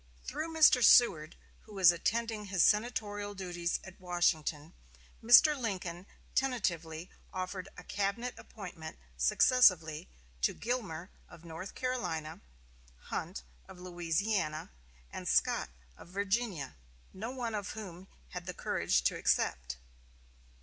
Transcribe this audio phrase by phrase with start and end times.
[0.25, 0.83] Through Mr.
[0.83, 4.73] Seward, who was attending his senatorial duties at Washington,
[5.23, 5.55] Mr.
[5.55, 10.09] Lincoln tentatively offered a cabinet appointment successively
[10.41, 12.41] to Gilmer of North Carolina,
[13.11, 14.71] Hunt of Louisiana
[15.11, 16.77] and Scott of Virginia,
[17.13, 19.77] no one of whom had the courage to accept.